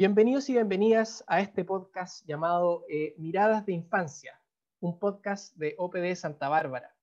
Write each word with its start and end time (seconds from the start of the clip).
Bienvenidos 0.00 0.48
y 0.48 0.54
bienvenidas 0.54 1.22
a 1.26 1.42
este 1.42 1.62
podcast 1.62 2.26
llamado 2.26 2.86
eh, 2.88 3.14
Miradas 3.18 3.66
de 3.66 3.74
Infancia, 3.74 4.40
un 4.80 4.98
podcast 4.98 5.54
de 5.56 5.74
OPD 5.76 6.14
Santa 6.14 6.48
Bárbara. 6.48 6.96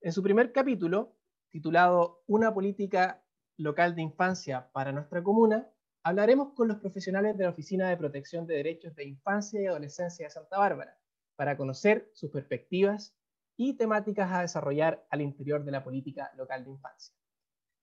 En 0.00 0.12
su 0.12 0.22
primer 0.22 0.52
capítulo, 0.52 1.16
titulado 1.50 2.22
Una 2.28 2.54
política 2.54 3.20
local 3.56 3.96
de 3.96 4.02
infancia 4.02 4.70
para 4.72 4.92
nuestra 4.92 5.24
comuna, 5.24 5.68
hablaremos 6.04 6.52
con 6.54 6.68
los 6.68 6.76
profesionales 6.76 7.36
de 7.36 7.42
la 7.42 7.50
Oficina 7.50 7.88
de 7.88 7.96
Protección 7.96 8.46
de 8.46 8.54
Derechos 8.54 8.94
de 8.94 9.08
Infancia 9.08 9.60
y 9.60 9.66
Adolescencia 9.66 10.26
de 10.26 10.30
Santa 10.30 10.56
Bárbara 10.56 10.96
para 11.34 11.56
conocer 11.56 12.08
sus 12.14 12.30
perspectivas 12.30 13.12
y 13.56 13.74
temáticas 13.76 14.30
a 14.30 14.42
desarrollar 14.42 15.04
al 15.10 15.20
interior 15.20 15.64
de 15.64 15.72
la 15.72 15.82
política 15.82 16.30
local 16.36 16.62
de 16.62 16.70
infancia. 16.70 17.12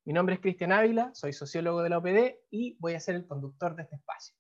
Mi 0.06 0.14
nombre 0.14 0.36
es 0.36 0.42
Cristian 0.42 0.72
Ávila, 0.72 1.14
soy 1.14 1.34
sociólogo 1.34 1.84
de 1.84 1.90
la 1.90 1.98
OPD 1.98 2.46
y 2.50 2.78
voy 2.80 2.94
a 2.94 3.02
ser 3.02 3.16
el 3.16 3.28
conductor 3.28 3.76
de 3.76 3.84
este 3.84 3.98
espacio. 3.98 4.34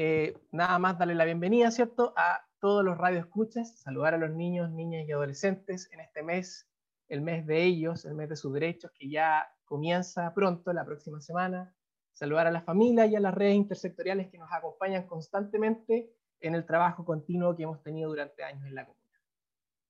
Eh, 0.00 0.38
nada 0.52 0.78
más 0.78 0.96
darle 0.96 1.16
la 1.16 1.24
bienvenida, 1.24 1.72
¿cierto?, 1.72 2.14
a 2.16 2.46
todos 2.60 2.84
los 2.84 2.96
radioescuchas, 2.96 3.80
saludar 3.80 4.14
a 4.14 4.16
los 4.16 4.30
niños, 4.30 4.70
niñas 4.70 5.08
y 5.08 5.10
adolescentes 5.10 5.90
en 5.90 5.98
este 5.98 6.22
mes, 6.22 6.70
el 7.08 7.20
mes 7.20 7.44
de 7.48 7.64
ellos, 7.64 8.04
el 8.04 8.14
mes 8.14 8.28
de 8.28 8.36
sus 8.36 8.52
derechos, 8.52 8.92
que 8.92 9.10
ya 9.10 9.52
comienza 9.64 10.32
pronto, 10.34 10.72
la 10.72 10.84
próxima 10.84 11.20
semana. 11.20 11.74
Saludar 12.12 12.46
a 12.46 12.52
la 12.52 12.60
familia 12.62 13.06
y 13.06 13.16
a 13.16 13.20
las 13.20 13.34
redes 13.34 13.56
intersectoriales 13.56 14.30
que 14.30 14.38
nos 14.38 14.52
acompañan 14.52 15.04
constantemente 15.08 16.14
en 16.38 16.54
el 16.54 16.64
trabajo 16.64 17.04
continuo 17.04 17.56
que 17.56 17.64
hemos 17.64 17.82
tenido 17.82 18.08
durante 18.08 18.44
años 18.44 18.64
en 18.66 18.76
la 18.76 18.86
comuna. 18.86 19.20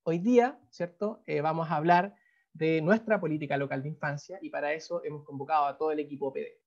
Hoy 0.04 0.20
día, 0.20 0.58
¿cierto?, 0.70 1.22
eh, 1.26 1.42
vamos 1.42 1.70
a 1.70 1.76
hablar 1.76 2.14
de 2.54 2.80
nuestra 2.80 3.20
política 3.20 3.58
local 3.58 3.82
de 3.82 3.90
infancia 3.90 4.38
y 4.40 4.48
para 4.48 4.72
eso 4.72 5.04
hemos 5.04 5.22
convocado 5.26 5.66
a 5.66 5.76
todo 5.76 5.92
el 5.92 5.98
equipo 5.98 6.32
PD. 6.32 6.58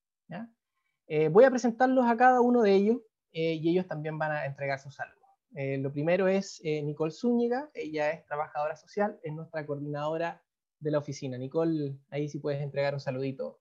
Eh, 1.08 1.28
voy 1.30 1.44
a 1.44 1.50
presentarlos 1.50 2.06
a 2.06 2.16
cada 2.16 2.40
uno 2.40 2.62
de 2.62 2.76
ellos 2.76 3.02
eh, 3.32 3.54
y 3.56 3.70
ellos 3.70 3.88
también 3.88 4.18
van 4.18 4.32
a 4.32 4.46
entregar 4.46 4.80
sus 4.80 4.96
saludos. 4.96 5.18
Eh, 5.56 5.78
lo 5.78 5.92
primero 5.92 6.28
es 6.28 6.62
Nicole 6.64 7.12
Zúñiga, 7.12 7.70
ella 7.74 8.12
es 8.12 8.26
trabajadora 8.26 8.76
social, 8.76 9.20
es 9.24 9.34
nuestra 9.34 9.66
coordinadora 9.66 10.42
de 10.80 10.92
la 10.92 11.00
oficina. 11.00 11.38
Nicole, 11.38 11.98
ahí 12.10 12.30
sí 12.30 12.40
puedes 12.40 12.62
entregar 12.62 12.94
un 12.94 13.00
saludito. 13.00 13.60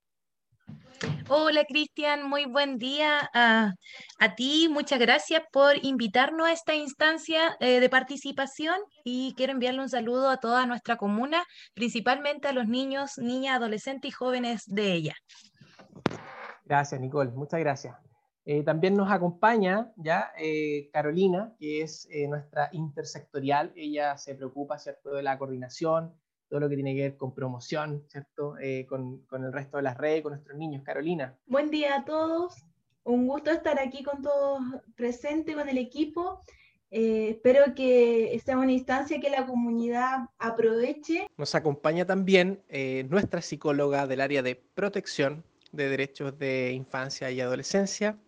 Hola 1.28 1.64
Cristian, 1.64 2.28
muy 2.28 2.44
buen 2.44 2.78
día 2.78 3.28
a, 3.34 3.74
ti. 4.36 4.68
Muchas 4.70 5.00
gracias 5.00 5.42
por 5.52 5.74
invitarnos 5.84 6.46
a 6.46 6.52
esta 6.52 6.74
instancia 6.74 7.56
de 7.58 7.88
participación 7.88 8.76
y 9.04 9.34
quiero 9.36 9.52
enviarle 9.52 9.80
un 9.80 9.88
saludo 9.88 10.28
a 10.28 10.36
toda 10.36 10.66
nuestra 10.66 10.96
comuna, 10.96 11.42
principalmente 11.74 12.46
a 12.46 12.52
los 12.52 12.68
niños, 12.68 13.18
niñas, 13.18 13.56
adolescentes 13.56 14.10
y 14.10 14.12
jóvenes 14.12 14.62
de 14.66 14.92
ella. 14.92 15.14
Gracias 16.64 17.00
Nicole, 17.00 17.32
muchas 17.32 17.58
gracias. 17.58 18.09
Eh, 18.44 18.62
también 18.62 18.94
nos 18.94 19.10
acompaña 19.10 19.92
ya 19.96 20.32
eh, 20.38 20.88
Carolina, 20.92 21.54
que 21.58 21.82
es 21.82 22.08
eh, 22.10 22.26
nuestra 22.26 22.70
intersectorial. 22.72 23.72
Ella 23.76 24.16
se 24.16 24.34
preocupa, 24.34 24.78
¿cierto?, 24.78 25.10
de 25.10 25.22
la 25.22 25.38
coordinación, 25.38 26.14
todo 26.48 26.60
lo 26.60 26.68
que 26.68 26.74
tiene 26.74 26.94
que 26.94 27.02
ver 27.02 27.16
con 27.16 27.34
promoción, 27.34 28.04
¿cierto?, 28.08 28.54
con, 28.88 29.18
con, 29.26 29.44
el 29.44 29.52
resto 29.52 29.76
de 29.76 29.84
las 29.84 29.96
redes, 29.96 30.22
con 30.22 30.32
nuestros 30.32 30.56
niños. 30.56 30.82
Carolina. 30.82 31.36
Buen 31.46 31.70
día 31.70 31.96
a 31.96 32.04
todos. 32.04 32.64
Un 33.04 33.26
gusto 33.26 33.50
estar 33.50 33.78
aquí 33.78 34.02
con 34.02 34.22
todos 34.22 34.60
presentes, 34.96 35.54
con 35.54 35.68
el 35.68 35.78
equipo. 35.78 36.40
espero 36.90 37.74
que 37.74 38.40
sea 38.44 38.58
una 38.58 38.72
instancia 38.72 39.20
que 39.20 39.30
la 39.30 39.46
comunidad 39.46 40.28
aproveche. 40.38 41.28
Nos 41.36 41.54
acompaña 41.54 42.04
también 42.04 42.62
nuestra 43.08 43.42
psicóloga 43.42 44.06
del 44.06 44.20
área 44.20 44.42
de 44.42 44.56
protección 44.56 45.44
de 45.72 45.88
derechos 45.88 46.38
de 46.38 46.72
infancia 46.72 47.30
y 47.30 47.40
adolescencia, 47.40 48.18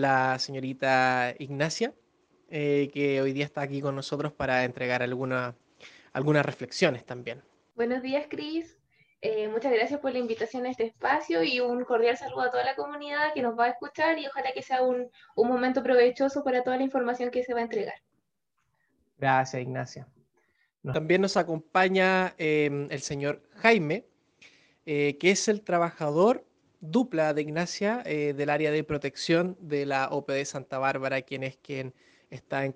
la 0.00 0.38
señorita 0.38 1.34
Ignacia, 1.38 1.92
eh, 2.50 2.90
que 2.92 3.20
hoy 3.20 3.32
día 3.32 3.44
está 3.44 3.62
aquí 3.62 3.80
con 3.80 3.96
nosotros 3.96 4.32
para 4.32 4.64
entregar 4.64 5.02
algunas 5.02 5.54
reflexiones 6.46 7.04
también. 7.04 7.42
Buenos 7.74 8.02
días, 8.02 8.26
Cris. 8.28 8.76
Eh, 9.20 9.48
muchas 9.48 9.72
gracias 9.72 9.98
por 9.98 10.12
la 10.12 10.20
invitación 10.20 10.64
a 10.64 10.70
este 10.70 10.84
espacio 10.84 11.42
y 11.42 11.58
un 11.58 11.84
cordial 11.84 12.16
saludo 12.16 12.42
a 12.42 12.50
toda 12.50 12.64
la 12.64 12.76
comunidad 12.76 13.34
que 13.34 13.42
nos 13.42 13.58
va 13.58 13.64
a 13.64 13.68
escuchar 13.70 14.16
y 14.18 14.26
ojalá 14.28 14.52
que 14.52 14.62
sea 14.62 14.82
un, 14.82 15.10
momento 15.36 15.82
provechoso 15.82 16.44
para 16.44 16.62
toda 16.62 16.76
la 16.76 16.84
información 16.84 17.30
que 17.32 17.42
se 17.42 17.52
va 17.52 17.60
a 17.60 17.64
entregar. 17.64 17.96
Gracias, 19.18 19.60
Ignacia. 19.60 20.06
También 20.92 21.20
nos 21.20 21.36
acompaña 21.36 22.34
eh, 22.38 22.86
el 22.88 23.00
señor 23.00 23.42
Jaime, 23.56 24.06
que 24.84 25.18
es 25.20 25.48
el 25.48 25.62
trabajador 25.62 26.47
dupla 26.80 27.34
de 27.34 27.42
Ignacia 27.42 28.02
eh, 28.04 28.34
del 28.34 28.50
área 28.50 28.70
de 28.70 28.84
protección 28.84 29.56
de 29.60 29.86
la 29.86 30.08
OPD 30.10 30.44
Santa 30.44 30.78
Bárbara, 30.78 31.22
quien 31.22 31.42
es 31.42 31.56
quien 31.56 31.94
está 32.30 32.64
en, 32.64 32.74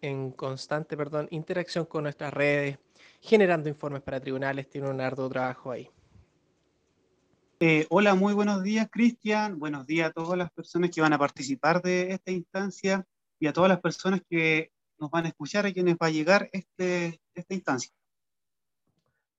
en 0.00 0.30
constante 0.32 0.96
perdón, 0.96 1.28
interacción 1.30 1.84
con 1.84 2.04
nuestras 2.04 2.32
redes, 2.32 2.78
generando 3.20 3.68
informes 3.68 4.02
para 4.02 4.20
tribunales, 4.20 4.68
tiene 4.68 4.88
un 4.88 5.00
arduo 5.00 5.28
trabajo 5.28 5.70
ahí. 5.70 5.90
Eh, 7.58 7.86
hola, 7.88 8.14
muy 8.14 8.34
buenos 8.34 8.62
días, 8.62 8.86
Cristian. 8.90 9.58
Buenos 9.58 9.86
días 9.86 10.10
a 10.10 10.12
todas 10.12 10.36
las 10.36 10.50
personas 10.50 10.90
que 10.90 11.00
van 11.00 11.14
a 11.14 11.18
participar 11.18 11.80
de 11.80 12.12
esta 12.12 12.30
instancia 12.30 13.06
y 13.40 13.46
a 13.46 13.52
todas 13.52 13.70
las 13.70 13.80
personas 13.80 14.20
que 14.28 14.72
nos 14.98 15.10
van 15.10 15.24
a 15.24 15.28
escuchar 15.28 15.66
y 15.66 15.72
quienes 15.72 15.96
va 15.96 16.08
a 16.08 16.10
llegar 16.10 16.50
este, 16.52 17.20
esta 17.34 17.54
instancia. 17.54 17.92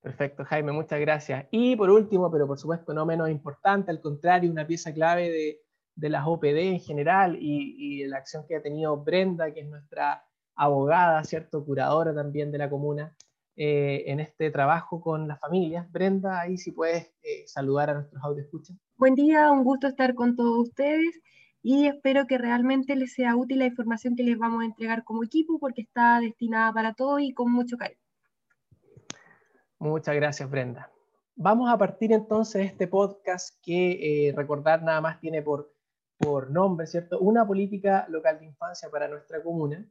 Perfecto, 0.02 0.46
Jaime, 0.46 0.72
muchas 0.72 1.00
gracias. 1.00 1.48
Y 1.52 1.76
por 1.76 1.90
último, 1.90 2.32
pero 2.32 2.48
por 2.48 2.60
supuesto 2.60 2.94
no 2.94 3.06
menos 3.06 3.30
importante, 3.30 3.92
al 3.92 4.02
contrario, 4.02 4.52
una 4.52 4.66
pieza 4.66 4.94
clave 4.94 5.30
de, 5.30 6.10
las 6.10 6.26
OPD 6.26 6.58
en 6.58 6.80
general 6.80 7.38
y, 7.40 7.76
y, 7.78 8.08
la 8.08 8.18
acción 8.18 8.46
que 8.48 8.56
ha 8.56 8.62
tenido 8.62 8.96
Brenda, 8.98 9.52
que 9.52 9.62
es 9.62 9.68
nuestra 9.68 10.24
abogada, 10.56 11.24
¿cierto? 11.24 11.66
Curadora 11.66 12.14
también 12.14 12.52
de 12.52 12.60
la 12.60 12.70
comuna, 12.70 13.16
eh, 13.60 14.04
en 14.12 14.20
este 14.20 14.52
trabajo 14.52 15.02
con 15.02 15.28
las 15.28 15.40
familias. 15.40 15.92
Brenda, 15.92 16.42
ahí 16.42 16.60
sí 16.60 16.72
puedes 16.72 17.12
eh, 17.24 17.44
saludar 17.48 17.90
a 17.90 17.96
nuestros 17.96 18.38
escuchas. 18.38 18.78
Buen 18.98 19.16
día, 19.16 19.52
un 19.52 19.64
gusto 19.64 19.88
estar 19.88 20.14
con 20.14 20.36
todos 20.36 20.68
ustedes 20.68 21.20
y 21.64 21.88
espero 21.88 22.28
que 22.28 22.38
realmente 22.38 22.96
les 22.96 23.14
sea 23.14 23.36
útil 23.36 23.58
la 23.58 23.66
información 23.66 24.16
que 24.16 24.22
les 24.22 24.38
vamos 24.38 24.62
a 24.62 24.66
entregar 24.66 25.04
como 25.04 25.24
equipo 25.24 25.58
porque 25.58 25.82
está 25.82 26.20
destinada 26.20 26.72
para 26.72 26.94
todos 26.94 27.20
y 27.22 27.34
con 27.34 27.52
mucho 27.52 27.78
cariño. 27.78 28.00
Muchas 29.80 30.16
gracias, 30.16 30.50
Brenda. 30.50 30.92
Vamos 31.36 31.70
a 31.70 31.78
partir 31.78 32.12
entonces 32.12 32.62
de 32.62 32.68
este 32.68 32.88
podcast 32.88 33.56
que, 33.62 34.30
eh, 34.30 34.34
recordar, 34.36 34.82
nada 34.82 35.02
más 35.02 35.20
tiene 35.20 35.44
por, 35.44 35.72
por 36.18 36.50
nombre, 36.50 36.88
¿cierto? 36.88 37.20
Una 37.20 37.46
política 37.46 38.08
local 38.10 38.40
de 38.40 38.48
infancia 38.48 38.90
para 38.90 39.08
nuestra 39.08 39.44
comuna. 39.44 39.88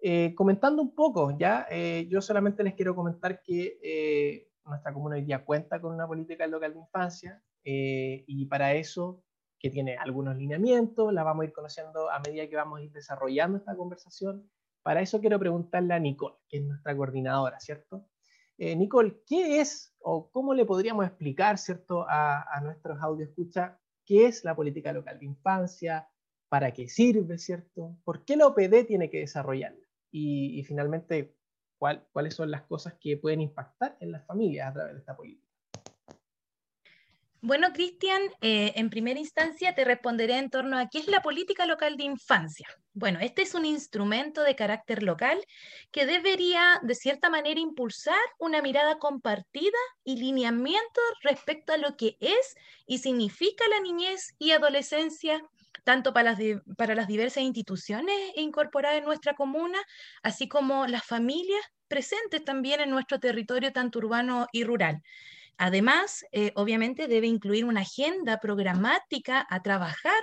Eh, 0.00 0.34
comentando 0.34 0.82
un 0.82 0.92
poco, 0.92 1.38
ya, 1.38 1.68
eh, 1.70 2.08
yo 2.10 2.20
solamente 2.20 2.64
les 2.64 2.74
quiero 2.74 2.96
comentar 2.96 3.40
que 3.42 4.48
nuestra 4.64 4.92
comuna 4.92 5.14
hoy 5.14 5.22
día 5.22 5.44
cuenta 5.44 5.80
con 5.80 5.94
una 5.94 6.08
política 6.08 6.48
local 6.48 6.72
de 6.72 6.80
infancia 6.80 7.40
y 7.62 8.46
para 8.46 8.74
eso, 8.74 9.22
que 9.56 9.70
tiene 9.70 9.96
algunos 9.96 10.36
lineamientos, 10.36 11.12
la 11.12 11.22
vamos 11.22 11.44
a 11.44 11.46
ir 11.46 11.52
conociendo 11.52 12.10
a 12.10 12.18
medida 12.18 12.48
que 12.48 12.56
vamos 12.56 12.80
a 12.80 12.82
ir 12.82 12.90
desarrollando 12.90 13.58
esta 13.58 13.76
conversación. 13.76 14.50
Para 14.82 15.00
eso 15.00 15.20
quiero 15.20 15.38
preguntarle 15.38 15.94
a 15.94 16.00
Nicole, 16.00 16.34
que 16.48 16.56
es 16.56 16.64
nuestra 16.64 16.96
coordinadora, 16.96 17.60
¿cierto? 17.60 18.08
Eh, 18.64 18.76
Nicole, 18.76 19.20
¿qué 19.26 19.60
es 19.60 19.92
o 19.98 20.30
cómo 20.30 20.54
le 20.54 20.64
podríamos 20.64 21.04
explicar, 21.04 21.58
¿cierto?, 21.58 22.06
a, 22.08 22.60
nuestros 22.62 23.02
audio 23.02 23.24
escucha 23.24 23.80
qué 24.06 24.26
es 24.26 24.44
la 24.44 24.54
política 24.54 24.92
local 24.92 25.18
de 25.18 25.26
infancia, 25.26 26.08
para 26.48 26.70
qué 26.70 26.88
sirve, 26.88 27.38
¿cierto? 27.38 27.96
¿Por 28.04 28.24
qué 28.24 28.36
la 28.36 28.46
OPD 28.46 28.86
tiene 28.86 29.10
que 29.10 29.18
desarrollarla? 29.18 29.84
Y, 30.12 30.62
finalmente, 30.62 31.34
¿cuáles 31.76 32.34
son 32.34 32.52
las 32.52 32.62
cosas 32.62 32.94
que 33.00 33.16
pueden 33.16 33.40
impactar 33.40 33.96
en 33.98 34.12
las 34.12 34.24
familias 34.26 34.68
a 34.68 34.74
través 34.74 34.92
de 34.92 35.00
esta 35.00 35.16
política? 35.16 35.51
Bueno, 37.44 37.72
Cristian, 37.72 38.22
eh, 38.40 38.72
en 38.76 38.88
primera 38.88 39.18
instancia 39.18 39.74
te 39.74 39.84
responderé 39.84 40.38
en 40.38 40.48
torno 40.48 40.78
a 40.78 40.88
qué 40.88 41.00
es 41.00 41.08
la 41.08 41.22
política 41.22 41.66
local 41.66 41.96
de 41.96 42.04
infancia. 42.04 42.68
Bueno, 42.94 43.18
este 43.20 43.42
es 43.42 43.54
un 43.56 43.64
instrumento 43.66 44.44
de 44.44 44.54
carácter 44.54 45.02
local 45.02 45.44
que 45.90 46.06
debería, 46.06 46.78
de 46.84 46.94
cierta 46.94 47.30
manera, 47.30 47.58
impulsar 47.58 48.20
una 48.38 48.62
mirada 48.62 48.98
compartida 48.98 49.78
y 50.04 50.18
lineamiento 50.18 51.00
respecto 51.22 51.72
a 51.72 51.78
lo 51.78 51.96
que 51.96 52.16
es 52.20 52.54
y 52.86 52.98
significa 52.98 53.66
la 53.66 53.80
niñez 53.80 54.36
y 54.38 54.52
adolescencia 54.52 55.42
tanto 55.82 56.12
para 56.12 56.34
las, 56.34 56.38
para 56.78 56.94
las 56.94 57.08
diversas 57.08 57.42
instituciones 57.42 58.16
incorporadas 58.36 58.98
en 58.98 59.04
nuestra 59.04 59.34
comuna, 59.34 59.80
así 60.22 60.46
como 60.46 60.86
las 60.86 61.04
familias 61.04 61.64
presentes 61.88 62.44
también 62.44 62.80
en 62.80 62.90
nuestro 62.90 63.18
territorio 63.18 63.72
tanto 63.72 63.98
urbano 63.98 64.46
y 64.52 64.62
rural. 64.62 65.02
Además, 65.58 66.24
eh, 66.32 66.52
obviamente 66.56 67.08
debe 67.08 67.26
incluir 67.26 67.64
una 67.64 67.82
agenda 67.82 68.38
programática 68.40 69.46
a 69.48 69.62
trabajar 69.62 70.22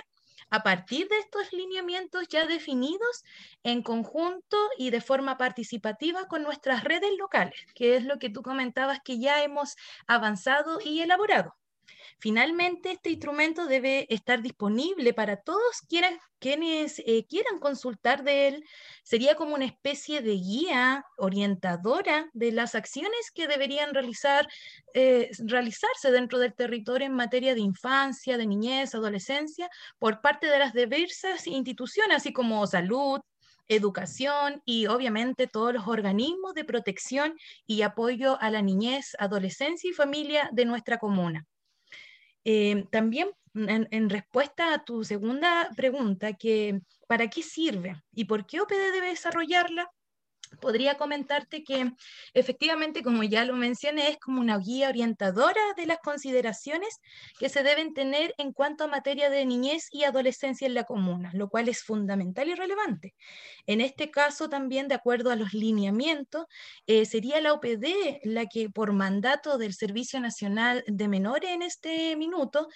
a 0.50 0.62
partir 0.62 1.08
de 1.08 1.18
estos 1.18 1.52
lineamientos 1.52 2.28
ya 2.28 2.46
definidos 2.46 3.22
en 3.62 3.82
conjunto 3.82 4.56
y 4.78 4.90
de 4.90 5.00
forma 5.00 5.36
participativa 5.38 6.26
con 6.26 6.42
nuestras 6.42 6.84
redes 6.84 7.12
locales, 7.18 7.60
que 7.74 7.96
es 7.96 8.04
lo 8.04 8.18
que 8.18 8.30
tú 8.30 8.42
comentabas 8.42 9.00
que 9.04 9.20
ya 9.20 9.42
hemos 9.44 9.76
avanzado 10.06 10.80
y 10.84 11.00
elaborado. 11.00 11.59
Finalmente, 12.18 12.92
este 12.92 13.10
instrumento 13.10 13.66
debe 13.66 14.06
estar 14.10 14.42
disponible 14.42 15.14
para 15.14 15.36
todos 15.36 15.80
quienes, 15.88 16.98
eh, 17.06 17.26
quieran 17.28 17.58
consultar 17.58 18.24
de 18.24 18.48
él. 18.48 18.64
Sería 19.02 19.36
como 19.36 19.54
una 19.54 19.64
especie 19.64 20.20
de 20.20 20.34
guía 20.34 21.04
orientadora 21.16 22.28
de 22.34 22.52
las 22.52 22.74
acciones 22.74 23.30
que 23.34 23.48
deberían 23.48 23.90
eh, 24.94 25.30
realizarse 25.38 26.10
dentro 26.10 26.38
del 26.38 26.54
territorio 26.54 27.06
en 27.06 27.14
materia 27.14 27.54
de 27.54 27.60
infancia, 27.60 28.36
de 28.36 28.46
niñez, 28.46 28.94
adolescencia, 28.94 29.70
por 29.98 30.20
parte 30.20 30.46
de 30.46 30.58
las 30.58 30.74
diversas 30.74 31.46
instituciones, 31.46 32.18
así 32.18 32.32
como 32.32 32.66
salud, 32.66 33.20
educación 33.70 34.62
y 34.64 34.86
obviamente 34.88 35.46
todos 35.46 35.72
los 35.72 35.86
organismos 35.86 36.54
de 36.54 36.64
protección 36.64 37.36
y 37.66 37.82
apoyo 37.82 38.36
a 38.40 38.50
la 38.50 38.62
niñez, 38.62 39.16
adolescencia 39.18 39.88
y 39.88 39.94
familia 39.94 40.50
de 40.52 40.64
nuestra 40.64 40.98
comuna. 40.98 41.46
Eh, 42.44 42.84
también 42.90 43.30
en, 43.54 44.10
respuesta 44.10 44.74
a 44.74 44.84
tu 44.84 45.04
segunda 45.04 45.70
pregunta, 45.76 46.32
que 46.34 46.80
¿para 47.06 47.28
qué 47.28 47.42
sirve 47.42 48.02
y 48.12 48.24
por 48.24 48.46
qué 48.46 48.60
OPD 48.60 48.92
debe 48.92 49.08
desarrollarla? 49.08 49.90
Podría 50.60 50.96
comentarte 50.96 51.62
que 51.62 51.92
efectivamente, 52.34 53.02
como 53.02 53.22
ya 53.22 53.44
lo 53.44 53.54
mencioné, 53.54 54.08
es 54.08 54.18
como 54.18 54.40
una 54.40 54.58
guía 54.58 54.88
orientadora 54.88 55.60
de 55.76 55.86
las 55.86 55.98
consideraciones 55.98 57.00
que 57.38 57.48
se 57.48 57.62
deben 57.62 57.94
tener 57.94 58.34
en 58.38 58.52
cuanto 58.52 58.84
a 58.84 58.88
materia 58.88 59.30
de 59.30 59.46
niñez 59.46 59.88
y 59.90 60.04
adolescencia 60.04 60.66
en 60.66 60.74
la 60.74 60.84
comuna, 60.84 61.30
lo 61.34 61.48
cual 61.48 61.68
es 61.68 61.82
fundamental 61.82 62.48
y 62.48 62.54
relevante. 62.54 63.14
En 63.66 63.80
este 63.80 64.10
caso, 64.10 64.48
también 64.48 64.88
de 64.88 64.94
acuerdo 64.94 65.30
a 65.30 65.36
los 65.36 65.52
lineamientos, 65.52 66.46
eh, 66.86 67.06
sería 67.06 67.40
la 67.40 67.52
OPD 67.52 68.20
la 68.24 68.46
que 68.46 68.70
por 68.70 68.92
mandato 68.92 69.58
del 69.58 69.74
Servicio 69.74 70.20
Nacional 70.20 70.84
de 70.86 71.08
Menores 71.08 71.50
en 71.50 71.62
este 71.62 72.16
minuto 72.16 72.68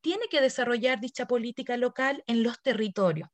tiene 0.00 0.24
que 0.30 0.40
desarrollar 0.40 1.00
dicha 1.00 1.26
política 1.26 1.76
local 1.76 2.22
en 2.26 2.42
los 2.42 2.60
territorios 2.62 3.28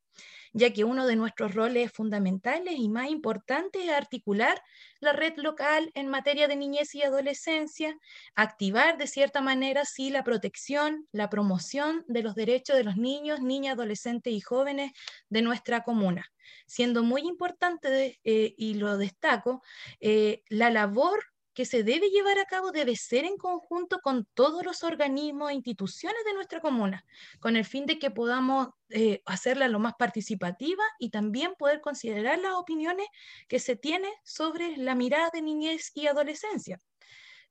ya 0.55 0.73
que 0.73 0.85
uno 0.85 1.07
de 1.07 1.17
nuestros 1.17 1.55
roles 1.55 1.93
fundamentales 1.93 2.77
y 2.79 2.89
más 2.89 3.11
importantes 3.11 3.85
es 3.85 3.91
articular 3.91 4.63
la 5.01 5.13
red 5.13 5.35
local 5.37 5.91
en 5.95 6.09
materia 6.09 6.47
de 6.49 6.57
niñez 6.57 6.95
y 6.95 7.03
adolescencia, 7.03 7.99
activar 8.37 8.97
de 8.97 9.09
cierta 9.09 9.41
manera 9.43 9.85
sí 9.85 10.11
la 10.11 10.23
protección, 10.23 11.07
la 11.11 11.29
promoción 11.29 12.05
de 12.07 12.23
los 12.23 12.37
derechos 12.37 12.77
de 12.77 12.85
los 12.85 12.97
niños, 12.97 13.41
niñas, 13.41 13.75
adolescentes 13.75 14.33
y 14.33 14.41
jóvenes 14.41 14.93
de 15.29 15.43
nuestra 15.43 15.83
comuna, 15.83 16.25
siendo 16.67 17.03
muy 17.03 17.23
importante, 17.23 18.21
eh, 18.23 18.55
y 18.57 18.75
lo 18.75 18.97
destaco, 18.97 19.61
eh, 20.01 20.43
la 20.49 20.71
labor 20.71 21.34
que 21.55 21.65
se 21.65 21.85
debe 21.85 22.11
llevar 22.11 22.39
a 22.39 22.45
cabo 22.45 22.73
debe 22.73 22.97
ser 22.97 23.25
en 23.25 23.37
conjunto 23.37 24.01
con 24.01 24.27
todos 24.35 24.65
los 24.65 24.83
organismos 24.83 25.51
e 25.51 25.55
instituciones 25.55 26.25
de 26.25 26.35
nuestra 26.35 26.61
comuna, 26.61 27.05
con 27.41 27.57
el 27.57 27.65
fin 27.65 27.87
de 27.87 27.99
que 27.99 28.11
podamos 28.11 28.69
eh, 28.91 29.23
hacerla 29.25 29.69
lo 29.69 29.79
más 29.79 29.95
participativa 29.95 30.85
y 30.99 31.11
también 31.11 31.55
poder 31.55 31.81
considerar 31.81 32.39
las 32.41 32.55
opiniones 32.55 33.07
que 33.49 33.61
se 33.61 33.77
tienen 33.77 34.13
sobre 34.25 34.77
la 34.77 34.95
mirada 34.95 35.31
de 35.33 35.43
niñez 35.43 35.93
y 35.95 36.09
adolescencia. 36.09 36.81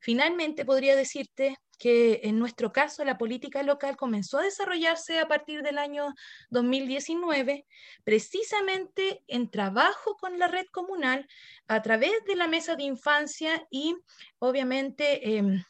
Finalmente, 0.03 0.65
podría 0.65 0.97
decirte 0.97 1.57
que 1.79 2.19
en 2.23 2.37
nuestro 2.37 2.73
caso 2.73 3.05
la 3.05 3.17
política 3.17 3.63
local 3.63 3.95
comenzó 3.95 4.37
a 4.37 4.43
desarrollarse 4.43 5.17
a 5.19 5.29
partir 5.29 5.63
del 5.63 5.77
año 5.77 6.13
2019, 6.49 7.65
precisamente 8.03 9.23
en 9.29 9.49
trabajo 9.49 10.17
con 10.17 10.37
la 10.37 10.49
red 10.49 10.65
comunal 10.73 11.25
a 11.69 11.81
través 11.81 12.11
de 12.27 12.35
la 12.35 12.49
mesa 12.49 12.75
de 12.75 12.83
infancia 12.83 13.65
y 13.71 13.95
obviamente... 14.39 15.37
Em, 15.37 15.63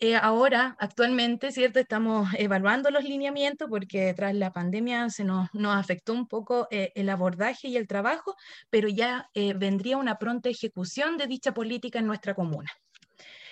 eh, 0.00 0.14
ahora, 0.16 0.76
actualmente, 0.78 1.50
¿cierto? 1.50 1.80
Estamos 1.80 2.28
evaluando 2.38 2.90
los 2.90 3.02
lineamientos 3.02 3.68
porque 3.68 4.14
tras 4.14 4.34
la 4.34 4.52
pandemia 4.52 5.10
se 5.10 5.24
nos, 5.24 5.48
nos 5.52 5.76
afectó 5.76 6.12
un 6.12 6.28
poco 6.28 6.68
eh, 6.70 6.92
el 6.94 7.08
abordaje 7.08 7.68
y 7.68 7.76
el 7.76 7.88
trabajo, 7.88 8.36
pero 8.70 8.88
ya 8.88 9.28
eh, 9.34 9.54
vendría 9.54 9.96
una 9.96 10.16
pronta 10.18 10.48
ejecución 10.48 11.16
de 11.16 11.26
dicha 11.26 11.52
política 11.52 11.98
en 11.98 12.06
nuestra 12.06 12.34
comuna. 12.34 12.70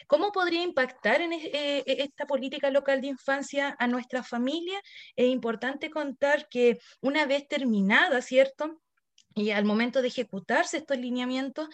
¿Cómo 0.06 0.30
podría 0.30 0.62
impactar 0.62 1.20
en 1.20 1.32
esta 1.32 2.26
política 2.26 2.70
local 2.70 3.00
de 3.00 3.08
infancia 3.08 3.74
a 3.76 3.88
nuestra 3.88 4.22
familia? 4.22 4.80
Es 5.16 5.26
importante 5.26 5.90
contar 5.90 6.48
que 6.48 6.78
una 7.00 7.26
vez 7.26 7.48
terminada, 7.48 8.22
¿cierto? 8.22 8.80
Y 9.36 9.50
al 9.50 9.64
momento 9.64 10.02
de 10.02 10.08
ejecutarse 10.08 10.78
estos 10.78 10.98
lineamientos, 10.98 11.68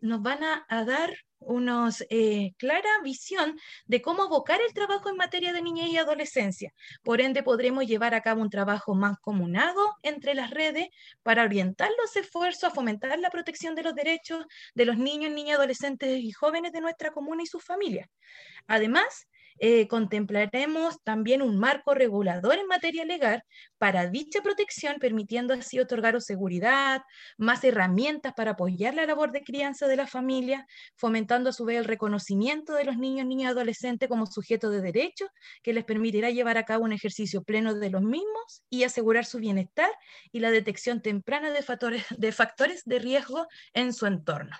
nos 0.00 0.22
van 0.22 0.42
a 0.42 0.84
dar 0.84 1.14
una 1.38 1.90
eh, 2.10 2.52
clara 2.56 2.88
visión 3.02 3.58
de 3.86 4.02
cómo 4.02 4.24
abocar 4.24 4.60
el 4.66 4.72
trabajo 4.74 5.08
en 5.08 5.16
materia 5.16 5.52
de 5.52 5.62
niñez 5.62 5.88
y 5.88 5.98
adolescencia. 5.98 6.72
Por 7.02 7.20
ende, 7.20 7.42
podremos 7.42 7.86
llevar 7.86 8.14
a 8.14 8.22
cabo 8.22 8.42
un 8.42 8.50
trabajo 8.50 8.94
más 8.94 9.18
comunado 9.20 9.94
entre 10.02 10.34
las 10.34 10.50
redes 10.50 10.88
para 11.22 11.44
orientar 11.44 11.90
los 12.00 12.16
esfuerzos 12.16 12.64
a 12.64 12.74
fomentar 12.74 13.18
la 13.18 13.30
protección 13.30 13.74
de 13.74 13.82
los 13.82 13.94
derechos 13.94 14.44
de 14.74 14.84
los 14.84 14.98
niños, 14.98 15.32
niñas, 15.32 15.58
adolescentes 15.58 16.18
y 16.20 16.32
jóvenes 16.32 16.72
de 16.72 16.80
nuestra 16.80 17.10
comuna 17.12 17.42
y 17.42 17.46
sus 17.46 17.64
familias. 17.64 18.08
Además, 18.66 19.28
eh, 19.58 19.86
contemplaremos 19.88 21.02
también 21.02 21.42
un 21.42 21.58
marco 21.58 21.94
regulador 21.94 22.58
en 22.58 22.66
materia 22.66 23.04
legal 23.04 23.42
para 23.78 24.08
dicha 24.08 24.42
protección, 24.42 24.96
permitiendo 24.98 25.54
así 25.54 25.78
otorgar 25.78 26.16
seguridad, 26.20 27.02
más 27.36 27.64
herramientas 27.64 28.32
para 28.34 28.52
apoyar 28.52 28.94
la 28.94 29.06
labor 29.06 29.32
de 29.32 29.42
crianza 29.42 29.86
de 29.86 29.96
la 29.96 30.06
familia, 30.06 30.66
fomentando 30.96 31.50
a 31.50 31.52
su 31.52 31.64
vez 31.64 31.78
el 31.78 31.84
reconocimiento 31.84 32.74
de 32.74 32.84
los 32.84 32.96
niños, 32.96 33.26
niñas 33.26 33.50
y 33.50 33.52
adolescentes 33.52 34.08
como 34.08 34.26
sujetos 34.26 34.72
de 34.72 34.80
derechos, 34.80 35.28
que 35.62 35.72
les 35.72 35.84
permitirá 35.84 36.30
llevar 36.30 36.58
a 36.58 36.64
cabo 36.64 36.84
un 36.84 36.92
ejercicio 36.92 37.42
pleno 37.42 37.74
de 37.74 37.90
los 37.90 38.02
mismos 38.02 38.62
y 38.70 38.84
asegurar 38.84 39.24
su 39.24 39.38
bienestar 39.38 39.90
y 40.32 40.40
la 40.40 40.50
detección 40.50 41.02
temprana 41.02 41.50
de 41.50 41.62
factores 41.62 42.04
de, 42.16 42.32
factores 42.32 42.82
de 42.84 42.98
riesgo 42.98 43.46
en 43.72 43.92
su 43.92 44.06
entorno. 44.06 44.56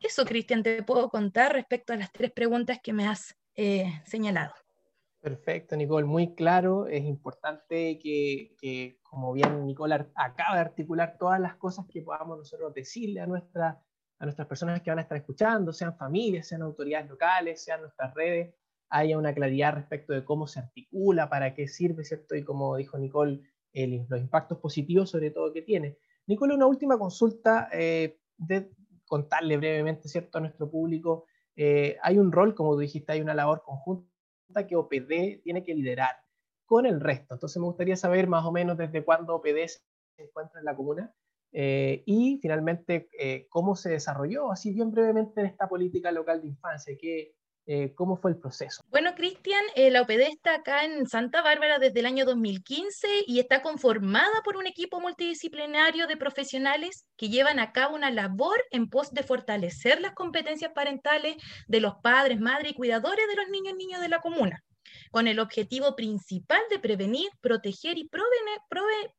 Eso, 0.00 0.24
Cristian, 0.24 0.62
te 0.62 0.82
puedo 0.82 1.08
contar 1.08 1.52
respecto 1.54 1.92
a 1.92 1.96
las 1.96 2.12
tres 2.12 2.30
preguntas 2.32 2.78
que 2.82 2.92
me 2.92 3.06
has 3.06 3.34
eh, 3.56 4.02
señalado. 4.04 4.54
Perfecto, 5.20 5.74
Nicole, 5.74 6.06
muy 6.06 6.34
claro. 6.34 6.86
Es 6.86 7.02
importante 7.04 7.98
que, 7.98 9.00
como 9.02 9.32
bien 9.32 9.66
Nicole 9.66 10.06
acaba 10.14 10.54
de 10.54 10.60
articular 10.60 11.16
todas 11.18 11.40
las 11.40 11.56
cosas 11.56 11.86
que 11.90 12.02
podamos 12.02 12.38
nosotros 12.38 12.72
decirle 12.72 13.20
a, 13.20 13.26
nuestra, 13.26 13.82
a 14.20 14.24
nuestras 14.24 14.46
personas 14.46 14.82
que 14.82 14.90
van 14.90 15.00
a 15.00 15.02
estar 15.02 15.18
escuchando, 15.18 15.72
sean 15.72 15.96
familias, 15.96 16.46
sean 16.46 16.62
autoridades 16.62 17.08
locales, 17.08 17.64
sean 17.64 17.80
nuestras 17.80 18.14
redes, 18.14 18.54
haya 18.88 19.18
una 19.18 19.34
claridad 19.34 19.74
respecto 19.74 20.12
de 20.12 20.24
cómo 20.24 20.46
se 20.46 20.60
articula, 20.60 21.28
para 21.28 21.54
qué 21.54 21.66
sirve, 21.66 22.04
¿cierto? 22.04 22.36
Y 22.36 22.44
como 22.44 22.76
dijo 22.76 22.96
Nicole, 22.98 23.40
los 23.72 24.20
impactos 24.20 24.58
positivos 24.58 25.10
sobre 25.10 25.30
todo 25.32 25.52
que 25.52 25.62
tiene. 25.62 25.98
Nicole, 26.26 26.54
una 26.54 26.66
última 26.66 26.98
consulta 26.98 27.68
eh, 27.72 28.20
de 28.36 28.70
contarle 29.06 29.56
brevemente, 29.56 30.08
¿cierto?, 30.08 30.38
a 30.38 30.40
nuestro 30.40 30.70
público 30.70 31.26
eh, 31.56 31.96
hay 32.02 32.18
un 32.18 32.32
rol, 32.32 32.54
como 32.54 32.74
tú 32.74 32.80
dijiste, 32.80 33.12
hay 33.12 33.20
una 33.20 33.34
labor 33.34 33.62
conjunta 33.62 34.66
que 34.68 34.76
OPD 34.76 35.42
tiene 35.42 35.64
que 35.64 35.74
liderar 35.74 36.16
con 36.66 36.86
el 36.86 37.00
resto. 37.00 37.34
Entonces 37.34 37.58
me 37.58 37.66
gustaría 37.66 37.96
saber 37.96 38.28
más 38.28 38.44
o 38.44 38.52
menos 38.52 38.76
desde 38.76 39.04
cuándo 39.04 39.34
OPD 39.36 39.66
se 40.16 40.22
encuentra 40.22 40.60
en 40.60 40.64
la 40.64 40.76
comuna 40.76 41.14
eh, 41.52 42.02
y 42.06 42.38
finalmente 42.42 43.08
eh, 43.18 43.46
cómo 43.48 43.76
se 43.76 43.90
desarrolló, 43.90 44.52
así 44.52 44.72
bien 44.72 44.90
brevemente, 44.90 45.40
en 45.40 45.46
esta 45.46 45.68
política 45.68 46.12
local 46.12 46.42
de 46.42 46.48
infancia, 46.48 46.96
que 46.98 47.34
eh, 47.66 47.92
¿Cómo 47.94 48.16
fue 48.16 48.30
el 48.30 48.36
proceso? 48.36 48.82
Bueno, 48.90 49.14
Cristian, 49.16 49.62
eh, 49.74 49.90
la 49.90 50.02
OPD 50.02 50.20
está 50.28 50.54
acá 50.54 50.84
en 50.84 51.06
Santa 51.08 51.42
Bárbara 51.42 51.78
desde 51.78 51.98
el 51.98 52.06
año 52.06 52.24
2015 52.24 53.08
y 53.26 53.40
está 53.40 53.60
conformada 53.60 54.42
por 54.44 54.56
un 54.56 54.66
equipo 54.66 55.00
multidisciplinario 55.00 56.06
de 56.06 56.16
profesionales 56.16 57.06
que 57.16 57.28
llevan 57.28 57.58
a 57.58 57.72
cabo 57.72 57.96
una 57.96 58.12
labor 58.12 58.56
en 58.70 58.88
pos 58.88 59.12
de 59.12 59.24
fortalecer 59.24 60.00
las 60.00 60.12
competencias 60.12 60.72
parentales 60.72 61.36
de 61.66 61.80
los 61.80 61.96
padres, 61.96 62.40
madres 62.40 62.70
y 62.70 62.74
cuidadores 62.74 63.26
de 63.28 63.36
los 63.36 63.48
niños 63.48 63.74
y 63.74 63.78
niñas 63.78 64.00
de 64.00 64.08
la 64.08 64.20
comuna 64.20 64.62
con 65.10 65.28
el 65.28 65.38
objetivo 65.38 65.96
principal 65.96 66.60
de 66.70 66.78
prevenir, 66.78 67.28
proteger 67.40 67.98
y 67.98 68.08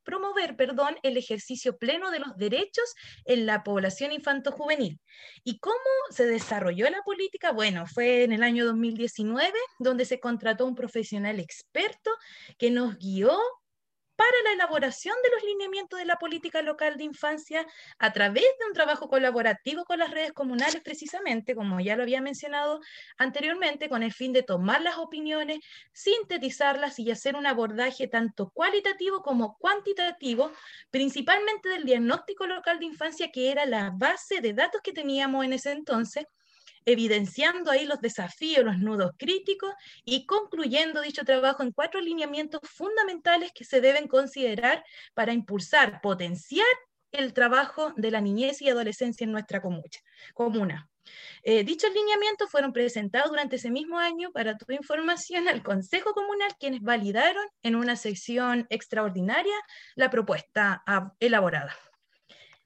promover 0.03 0.56
perdón, 0.56 0.98
el 1.03 1.17
ejercicio 1.17 1.77
pleno 1.77 2.12
de 2.12 2.20
los 2.20 2.36
derechos 2.38 2.94
en 3.25 3.46
la 3.46 3.63
población 3.63 4.12
infanto-juvenil. 4.12 5.00
¿Y 5.44 5.60
cómo 5.60 5.75
se 6.10 6.25
desarrolló 6.25 6.89
la 6.89 7.01
política? 7.03 7.51
Bueno, 7.51 7.86
fue 7.88 8.24
en 8.24 8.32
el 8.32 8.44
año 8.44 8.65
2019 8.65 9.53
donde 9.79 10.06
se 10.06 10.20
contrató 10.20 10.65
un 10.65 10.75
profesional 10.75 11.39
experto 11.39 12.12
que 12.58 12.72
nos 12.72 12.98
guió 12.98 13.38
para 14.17 14.41
la 14.43 14.53
elaboración 14.53 15.15
de 15.24 15.29
los 15.29 15.43
lineamientos 15.43 16.00
de 16.00 16.05
la 16.05 16.17
política 16.17 16.62
local 16.62 16.97
de 16.97 17.03
infancia 17.03 17.65
a 18.00 18.12
través 18.12 18.43
de 18.43 18.65
un 18.67 18.74
trabajo 18.74 19.07
colaborativo 19.07 19.86
con 19.86 20.00
las 20.00 20.12
redes 20.12 20.33
comunales, 20.33 20.81
precisamente, 20.81 21.55
como 21.55 21.79
ya 21.79 21.95
lo 21.95 22.03
había 22.03 22.19
mencionado 22.19 22.81
anteriormente, 23.17 23.88
con 23.88 24.03
el 24.03 24.12
fin 24.12 24.33
de 24.33 24.43
tomar 24.43 24.81
las 24.81 24.97
opiniones, 24.97 25.59
sintetizarlas 25.93 26.97
y 27.00 27.12
hacer 27.12 27.36
un 27.36 27.45
abordaje 27.45 28.07
tanto 28.07 28.50
cualitativo 28.50 29.21
como 29.21 29.55
cuantitativo, 29.57 30.51
principalmente 30.89 31.69
del 31.69 31.86
diagnóstico 31.86 32.47
local 32.47 32.79
de 32.79 32.86
infancia, 32.86 33.31
que 33.31 33.51
era 33.51 33.65
la 33.67 33.91
base 33.95 34.41
de 34.41 34.53
datos 34.53 34.81
que 34.81 34.93
teníamos 34.93 35.45
en 35.45 35.53
ese 35.53 35.71
entonces 35.71 36.25
evidenciando 36.88 37.70
ahí 37.70 37.86
los 37.86 38.00
desafíos, 38.00 38.63
los 38.63 38.79
nudos 38.79 39.12
críticos 39.17 39.74
y 40.06 40.25
concluyendo 40.25 41.01
dicho 41.01 41.25
trabajo 41.25 41.62
en 41.62 41.74
cuatro 41.74 42.00
lineamientos 42.00 42.62
fundamentales 42.63 43.51
que 43.53 43.65
se 43.65 43.82
deben 43.82 44.08
considerar 44.08 44.84
para 45.13 45.34
impulsar, 45.34 46.00
potenciar 46.01 46.65
el 47.12 47.34
trabajo 47.34 47.94
de 47.98 48.10
la 48.10 48.22
niñez 48.22 48.62
y 48.62 48.70
adolescencia 48.70 49.25
en 49.25 49.34
nuestra 49.34 49.62
comuna. 49.62 50.89
Eh, 51.44 51.63
dichos 51.65 51.91
lineamientos 51.94 52.50
fueron 52.50 52.72
presentados 52.72 53.29
durante 53.29 53.58
ese 53.58 53.70
mismo 53.70 54.00
año 54.00 54.32
para 54.32 54.58
tu 54.58 54.72
información 54.72 55.50
al 55.50 55.63
Consejo 55.63 56.13
Comunal, 56.13 56.56
quienes 56.58 56.82
validaron 56.82 57.46
en 57.63 57.75
una 57.75 57.98
sección 57.98 58.65
extraordinaria 58.70 59.56
la 59.96 60.10
propuesta 60.10 60.84
elaborada. 61.20 61.75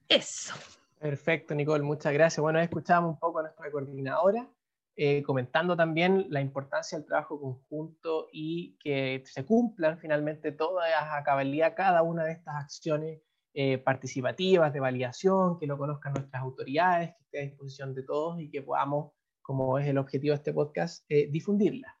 Eso. 0.08 0.54
Perfecto, 1.02 1.52
Nicole, 1.52 1.82
muchas 1.82 2.12
gracias. 2.12 2.40
Bueno, 2.40 2.60
escuchamos 2.60 3.14
un 3.14 3.18
poco 3.18 3.40
a 3.40 3.42
nuestra 3.42 3.68
coordinadora, 3.72 4.48
eh, 4.94 5.24
comentando 5.24 5.76
también 5.76 6.26
la 6.28 6.40
importancia 6.40 6.96
del 6.96 7.08
trabajo 7.08 7.40
conjunto 7.40 8.28
y 8.32 8.78
que 8.78 9.20
se 9.26 9.44
cumplan 9.44 9.98
finalmente 9.98 10.52
todas 10.52 10.88
a 10.94 11.24
cabalidad 11.24 11.74
cada 11.74 12.04
una 12.04 12.22
de 12.22 12.30
estas 12.34 12.54
acciones 12.54 13.20
eh, 13.52 13.78
participativas 13.78 14.72
de 14.72 14.78
validación, 14.78 15.58
que 15.58 15.66
lo 15.66 15.76
conozcan 15.76 16.12
nuestras 16.12 16.40
autoridades, 16.40 17.10
que 17.16 17.24
esté 17.24 17.38
a 17.40 17.42
disposición 17.42 17.94
de 17.94 18.04
todos 18.04 18.40
y 18.40 18.48
que 18.48 18.62
podamos, 18.62 19.10
como 19.40 19.80
es 19.80 19.88
el 19.88 19.98
objetivo 19.98 20.30
de 20.30 20.36
este 20.36 20.52
podcast, 20.52 21.04
eh, 21.08 21.26
difundirla. 21.28 21.98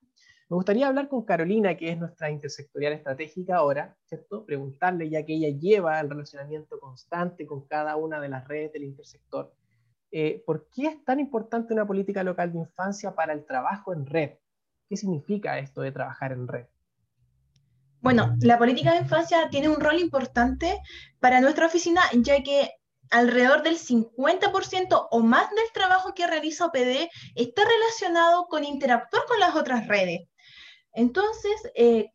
Me 0.52 0.56
gustaría 0.56 0.86
hablar 0.86 1.08
con 1.08 1.24
Carolina, 1.24 1.78
que 1.78 1.88
es 1.88 1.98
nuestra 1.98 2.30
intersectorial 2.30 2.92
estratégica 2.92 3.56
ahora, 3.56 3.96
¿cierto? 4.04 4.44
Preguntarle, 4.44 5.08
ya 5.08 5.24
que 5.24 5.32
ella 5.32 5.48
lleva 5.48 5.98
el 5.98 6.10
relacionamiento 6.10 6.78
constante 6.78 7.46
con 7.46 7.66
cada 7.66 7.96
una 7.96 8.20
de 8.20 8.28
las 8.28 8.46
redes 8.46 8.70
del 8.74 8.84
intersector, 8.84 9.50
eh, 10.10 10.42
¿por 10.44 10.68
qué 10.68 10.88
es 10.88 11.04
tan 11.06 11.20
importante 11.20 11.72
una 11.72 11.86
política 11.86 12.22
local 12.22 12.52
de 12.52 12.58
infancia 12.58 13.14
para 13.14 13.32
el 13.32 13.46
trabajo 13.46 13.94
en 13.94 14.04
red? 14.04 14.32
¿Qué 14.90 14.98
significa 14.98 15.58
esto 15.58 15.80
de 15.80 15.90
trabajar 15.90 16.32
en 16.32 16.46
red? 16.46 16.66
Bueno, 18.02 18.36
la 18.42 18.58
política 18.58 18.92
de 18.92 18.98
infancia 18.98 19.48
tiene 19.50 19.70
un 19.70 19.80
rol 19.80 19.98
importante 20.00 20.82
para 21.18 21.40
nuestra 21.40 21.64
oficina, 21.64 22.02
ya 22.12 22.42
que 22.42 22.68
alrededor 23.08 23.62
del 23.62 23.78
50% 23.78 25.08
o 25.10 25.20
más 25.20 25.48
del 25.48 25.72
trabajo 25.72 26.12
que 26.12 26.26
realiza 26.26 26.66
OPD 26.66 27.08
está 27.36 27.62
relacionado 27.64 28.48
con 28.48 28.64
interactuar 28.64 29.22
con 29.26 29.40
las 29.40 29.56
otras 29.56 29.88
redes. 29.88 30.28
Entonces, 30.92 31.54
eh, 31.74 32.10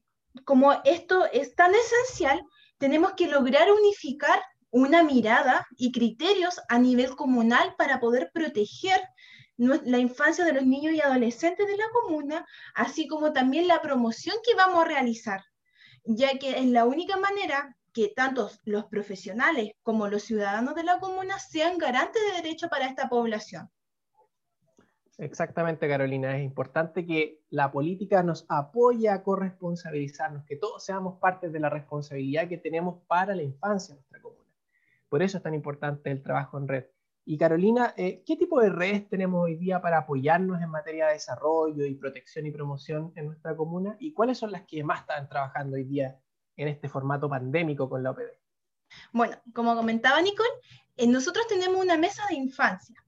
como 0.45 0.73
esto 0.85 1.25
es 1.25 1.55
tan 1.55 1.73
esencial, 1.73 2.41
tenemos 2.77 3.13
que 3.13 3.27
lograr 3.27 3.71
unificar 3.71 4.41
una 4.69 5.03
mirada 5.03 5.65
y 5.77 5.91
criterios 5.91 6.59
a 6.69 6.77
nivel 6.77 7.15
comunal 7.15 7.75
para 7.77 7.99
poder 7.99 8.31
proteger 8.33 9.01
la 9.57 9.97
infancia 9.97 10.45
de 10.45 10.53
los 10.53 10.65
niños 10.65 10.93
y 10.93 11.01
adolescentes 11.01 11.65
de 11.65 11.77
la 11.77 11.89
comuna, 11.91 12.45
así 12.75 13.07
como 13.07 13.33
también 13.33 13.67
la 13.67 13.81
promoción 13.81 14.35
que 14.45 14.53
vamos 14.53 14.83
a 14.83 14.87
realizar 14.87 15.41
ya 16.07 16.37
que 16.39 16.57
es 16.57 16.65
la 16.65 16.85
única 16.85 17.17
manera 17.17 17.75
que 17.93 18.13
tanto 18.15 18.49
los 18.63 18.85
profesionales 18.85 19.71
como 19.83 20.07
los 20.07 20.23
ciudadanos 20.23 20.75
de 20.75 20.83
la 20.83 20.99
comuna 20.99 21.37
sean 21.39 21.77
garantes 21.77 22.21
de 22.21 22.41
derecho 22.41 22.69
para 22.69 22.85
esta 22.85 23.09
población. 23.09 23.69
Exactamente, 25.17 25.87
Carolina. 25.87 26.37
Es 26.37 26.43
importante 26.43 27.05
que 27.05 27.41
la 27.49 27.71
política 27.71 28.21
nos 28.21 28.45
apoye 28.49 29.09
a 29.09 29.23
corresponsabilizarnos, 29.23 30.45
que 30.45 30.57
todos 30.57 30.85
seamos 30.85 31.19
parte 31.19 31.49
de 31.49 31.59
la 31.59 31.69
responsabilidad 31.69 32.47
que 32.47 32.57
tenemos 32.57 33.01
para 33.07 33.35
la 33.35 33.41
infancia 33.41 33.93
en 33.93 33.97
nuestra 33.97 34.21
comuna. 34.21 34.51
Por 35.09 35.23
eso 35.23 35.37
es 35.37 35.43
tan 35.43 35.55
importante 35.55 36.11
el 36.11 36.21
trabajo 36.21 36.59
en 36.59 36.67
red. 36.67 36.85
Y 37.25 37.37
Carolina, 37.37 37.93
eh, 37.97 38.23
¿qué 38.25 38.37
tipo 38.37 38.61
de 38.61 38.69
redes 38.69 39.09
tenemos 39.09 39.43
hoy 39.43 39.55
día 39.55 39.81
para 39.81 39.97
apoyarnos 39.97 40.61
en 40.61 40.69
materia 40.69 41.07
de 41.07 41.13
desarrollo 41.13 41.85
y 41.85 41.95
protección 41.95 42.45
y 42.45 42.51
promoción 42.51 43.11
en 43.15 43.25
nuestra 43.25 43.55
comuna? 43.55 43.97
¿Y 43.99 44.13
cuáles 44.13 44.37
son 44.37 44.51
las 44.51 44.61
que 44.65 44.83
más 44.83 45.01
están 45.01 45.27
trabajando 45.27 45.75
hoy 45.75 45.83
día 45.83 46.19
en 46.55 46.67
este 46.67 46.87
formato 46.87 47.27
pandémico 47.27 47.89
con 47.89 48.03
la 48.03 48.11
OPD? 48.11 48.31
Bueno, 49.11 49.35
como 49.53 49.75
comentaba 49.75 50.21
Nicole, 50.21 50.49
eh, 50.95 51.07
nosotros 51.07 51.47
tenemos 51.47 51.83
una 51.83 51.97
mesa 51.97 52.23
de 52.29 52.35
infancia. 52.35 53.03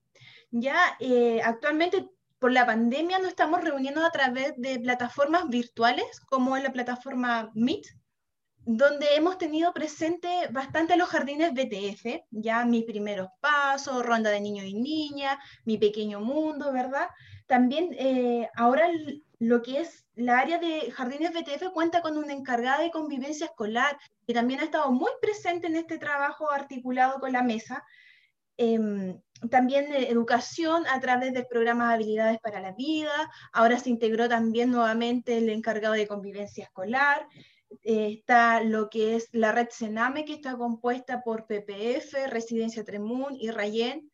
Ya 0.52 0.98
eh, 1.00 1.42
actualmente 1.44 2.10
por 2.40 2.52
la 2.52 2.66
pandemia 2.66 3.20
nos 3.20 3.30
estamos 3.30 3.64
reuniendo 3.64 4.06
a 4.06 4.12
través 4.12 4.54
de 4.58 4.80
plataformas 4.80 5.48
virtuales 5.50 6.22
como 6.28 6.58
la 6.58 6.72
plataforma 6.72 7.52
Meet, 7.54 7.86
donde 8.66 9.16
hemos 9.16 9.38
tenido 9.38 9.74
presente 9.74 10.48
bastante 10.52 10.96
los 10.96 11.10
jardines 11.10 11.54
BTF, 11.54 12.24
ya 12.32 12.66
mis 12.66 12.86
primeros 12.86 13.30
pasos, 13.42 14.06
ronda 14.06 14.30
de 14.30 14.42
niños 14.42 14.66
y 14.66 14.76
niñas, 14.76 15.38
mi 15.66 15.78
pequeño 15.78 16.22
mundo, 16.22 16.72
¿verdad? 16.72 17.10
También 17.48 17.90
eh, 17.98 18.50
ahora 18.56 18.88
lo 19.40 19.62
que 19.62 19.82
es 19.82 20.06
la 20.16 20.40
área 20.40 20.60
de 20.60 20.92
jardines 20.92 21.34
BTF 21.34 21.72
cuenta 21.74 22.02
con 22.02 22.18
una 22.18 22.34
encargada 22.34 22.82
de 22.82 22.92
convivencia 22.92 23.48
escolar, 23.48 23.98
que 24.28 24.34
también 24.34 24.60
ha 24.60 24.66
estado 24.66 24.92
muy 24.92 25.12
presente 25.22 25.68
en 25.68 25.76
este 25.76 25.98
trabajo 25.98 26.52
articulado 26.52 27.20
con 27.20 27.32
la 27.32 27.42
mesa. 27.42 27.84
Em, 28.58 29.20
también 29.50 29.94
educación 29.94 30.86
a 30.88 31.00
través 31.00 31.34
del 31.34 31.48
programa 31.48 31.90
de 31.90 31.96
habilidades 31.96 32.40
para 32.40 32.60
la 32.60 32.74
vida, 32.74 33.32
ahora 33.54 33.80
se 33.80 33.90
integró 33.90 34.28
también 34.28 34.72
nuevamente 34.72 35.38
el 35.38 35.50
encargado 35.50 35.94
de 35.94 36.08
convivencia 36.08 36.66
escolar, 36.66 37.28
está 37.84 38.64
lo 38.64 38.90
que 38.90 39.16
es 39.16 39.30
la 39.32 39.52
red 39.52 39.70
Sename, 39.70 40.26
que 40.26 40.34
está 40.34 40.58
compuesta 40.58 41.22
por 41.22 41.46
PPF, 41.46 42.28
Residencia 42.28 42.84
Tremun 42.84 43.36
y 43.40 43.52
Rayen. 43.52 44.12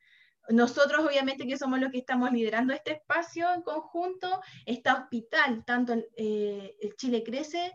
Nosotros, 0.50 1.05
obviamente, 1.05 1.48
que 1.48 1.58
somos 1.58 1.79
los 1.79 1.91
que 1.91 1.98
estamos 1.98 2.32
liderando 2.32 2.74
este 2.74 2.91
espacio 2.94 3.51
en 3.53 3.63
conjunto, 3.63 4.41
está 4.65 4.96
Hospital, 4.96 5.63
tanto 5.65 5.94
el, 5.94 6.08
eh, 6.17 6.75
Chile 6.98 7.24
Crece 7.24 7.65
eh, 7.65 7.72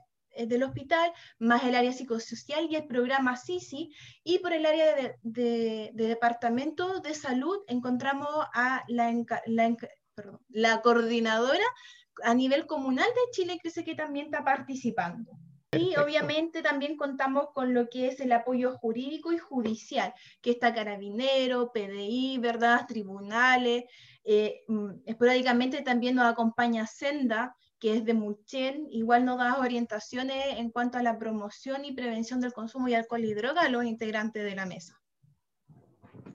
del 0.47 0.63
hospital, 0.63 1.13
más 1.39 1.65
el 1.65 1.75
área 1.75 1.93
psicosocial 1.93 2.67
y 2.71 2.77
el 2.77 2.87
programa 2.87 3.37
SISI, 3.37 3.95
y 4.25 4.39
por 4.39 4.53
el 4.53 4.67
área 4.67 5.17
de, 5.23 5.91
Departamento 5.95 7.01
de 7.01 7.15
Salud 7.15 7.59
encontramos 7.67 8.29
a 8.55 8.85
la, 8.89 9.13
la 10.49 10.83
coordinadora 10.83 11.65
a 12.25 12.35
nivel 12.35 12.67
comunal 12.67 13.07
de 13.07 13.31
Chile 13.33 13.59
Crece 13.61 13.85
que 13.85 13.95
también 13.95 14.27
está 14.27 14.45
participando. 14.45 15.33
Y 15.73 15.97
obviamente 15.97 16.63
también 16.63 16.97
contamos 16.97 17.51
con 17.55 17.75
lo 17.75 17.89
que 17.89 18.09
es 18.09 18.19
el 18.19 18.33
apoyo 18.33 18.77
jurídico 18.77 19.33
y 19.33 19.39
judicial, 19.39 20.13
que 20.43 20.51
está 20.51 20.75
Carabinero, 20.75 21.71
PDI, 21.73 22.39
¿verdad? 22.39 22.87
Tribunales. 22.89 23.85
Eh, 24.25 24.65
mm, 24.67 24.91
esporádicamente 25.07 25.83
también 25.83 26.17
nos 26.17 26.27
acompaña 26.27 26.89
Senda, 26.89 27.57
que 27.81 27.97
es 27.97 28.05
de 28.05 28.15
Muchen, 28.15 28.87
igual 28.91 29.25
nos 29.25 29.39
da 29.39 29.59
orientaciones 29.59 30.59
en 30.59 30.71
cuanto 30.71 30.99
a 30.99 31.03
la 31.03 31.19
promoción 31.19 31.85
y 31.85 31.93
prevención 31.93 32.41
del 32.41 32.53
consumo 32.53 32.87
de 32.87 32.97
alcohol 32.97 33.25
y 33.25 33.35
droga 33.35 33.63
a 33.63 33.69
los 33.69 33.85
integrantes 33.85 34.45
de 34.45 34.55
la 34.55 34.67
mesa. 34.67 35.01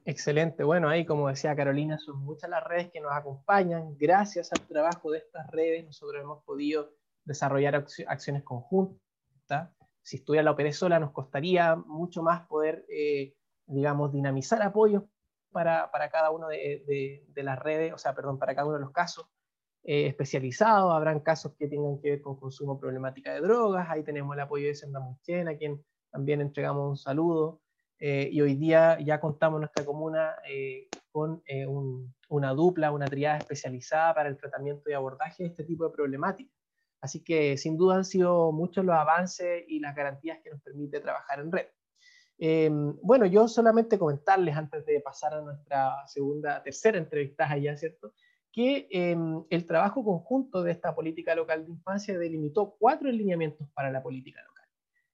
Excelente. 0.04 0.64
Bueno, 0.64 0.90
ahí 0.90 1.06
como 1.06 1.30
decía 1.30 1.56
Carolina, 1.56 1.98
son 1.98 2.20
muchas 2.20 2.50
las 2.50 2.64
redes 2.64 2.92
que 2.92 3.00
nos 3.00 3.12
acompañan. 3.14 3.96
Gracias 3.98 4.52
al 4.52 4.62
trabajo 4.68 5.12
de 5.12 5.20
estas 5.20 5.50
redes, 5.52 5.86
nosotros 5.86 6.22
hemos 6.22 6.44
podido 6.44 6.92
desarrollar 7.24 7.86
acciones 8.08 8.44
conjuntas 8.44 9.70
si 10.06 10.18
estuviera 10.18 10.44
la 10.44 10.52
OPD 10.52 10.72
sola, 10.72 11.00
nos 11.00 11.12
costaría 11.12 11.76
mucho 11.76 12.22
más 12.22 12.46
poder, 12.46 12.86
eh, 12.90 13.34
digamos, 13.66 14.12
dinamizar 14.14 14.62
apoyos 14.62 15.04
para, 15.52 15.90
para 15.90 16.12
cada 16.12 16.30
uno 16.30 16.48
de, 16.48 17.26
de, 17.28 17.44
las 17.44 17.58
redes, 17.58 17.92
o 17.92 17.98
sea, 17.98 18.14
perdón, 18.14 18.38
para 18.38 18.54
cada 18.54 18.68
uno 18.68 18.76
de 18.76 18.82
los 18.82 18.92
casos 18.92 19.28
eh, 19.86 20.08
especializados. 20.08 20.94
Habrán 20.94 21.20
casos 21.22 21.54
que 21.58 21.68
tengan 21.68 22.00
que 22.02 22.12
ver 22.12 22.22
con 22.22 22.36
consumo 22.38 22.80
problemática 22.80 23.34
de 23.34 23.42
drogas. 23.42 23.88
Ahí 23.90 24.04
tenemos 24.04 24.36
el 24.36 24.42
apoyo 24.42 24.68
de 24.68 24.76
Senda 24.76 25.00
Muchen, 25.00 25.48
a 25.48 25.56
quien 25.56 25.84
también 26.12 26.42
entregamos 26.42 26.90
un 26.90 26.98
saludo. 26.98 27.62
Eh, 28.00 28.28
y 28.32 28.42
hoy 28.42 28.56
día 28.56 29.00
ya 29.00 29.22
contamos 29.22 29.60
nuestra 29.60 29.86
comuna 29.86 30.36
con 31.12 31.42
una 32.30 32.54
dupla, 32.54 32.92
una 32.92 33.06
triada 33.06 33.38
especializada 33.38 34.14
para 34.14 34.28
el 34.28 34.38
tratamiento 34.38 34.90
y 34.90 34.94
abordaje 34.94 35.44
de 35.44 35.50
este 35.50 35.64
tipo 35.64 35.86
de 35.86 35.92
problemáticas. 35.92 36.54
Así 37.02 37.24
que 37.24 37.56
sin 37.56 37.78
duda 37.78 37.98
han 37.98 38.06
sido 38.06 38.52
muchos 38.52 38.84
los 38.84 38.96
avances 38.96 39.64
y 39.68 39.80
las 39.80 39.96
garantías 39.96 40.40
que 40.44 40.50
nos 40.50 40.62
permite 40.62 41.00
trabajar 41.00 41.40
en 41.40 41.52
red. 41.52 41.68
Eh, 42.38 42.70
bueno, 43.02 43.26
yo 43.26 43.48
solamente 43.48 43.98
comentarles 43.98 44.56
antes 44.56 44.86
de 44.86 45.00
pasar 45.00 45.36
a 45.36 45.42
nuestra 45.42 45.96
segunda, 46.08 46.62
tercera 46.62 46.98
entrevista 46.98 47.50
allá, 47.50 47.78
¿cierto? 47.78 48.14
Que 48.56 48.88
eh, 48.90 49.18
el 49.50 49.68
trabajo 49.68 50.02
conjunto 50.06 50.64
de 50.64 50.72
esta 50.72 50.96
política 50.96 51.36
local 51.36 51.66
de 51.66 51.72
infancia 51.72 52.18
delimitó 52.18 52.78
cuatro 52.80 53.12
lineamientos 53.12 53.68
para 53.74 53.92
la 53.92 54.02
política 54.02 54.42
local. 54.42 54.64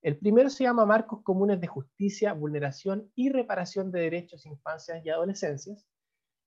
El 0.04 0.20
primero 0.20 0.48
se 0.52 0.64
llama 0.64 0.86
Marcos 0.86 1.24
Comunes 1.24 1.60
de 1.60 1.66
Justicia, 1.66 2.34
Vulneración 2.34 3.12
y 3.16 3.30
Reparación 3.30 3.92
de 3.92 4.02
Derechos, 4.02 4.46
Infancias 4.46 5.04
y 5.04 5.10
Adolescencias. 5.10 5.88